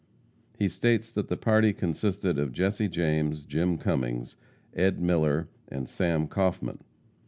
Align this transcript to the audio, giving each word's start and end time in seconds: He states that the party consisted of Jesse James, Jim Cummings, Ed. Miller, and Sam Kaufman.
He 0.57 0.67
states 0.67 1.11
that 1.11 1.27
the 1.27 1.37
party 1.37 1.73
consisted 1.73 2.39
of 2.39 2.51
Jesse 2.53 2.87
James, 2.89 3.43
Jim 3.43 3.77
Cummings, 3.77 4.35
Ed. 4.73 4.99
Miller, 4.99 5.47
and 5.67 5.87
Sam 5.87 6.27
Kaufman. 6.27 6.79